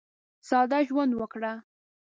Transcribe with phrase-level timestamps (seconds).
[0.49, 1.53] ساده ژوند وکړه.